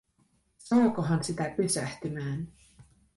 [0.57, 2.47] Saakohan sitä pysähtymään?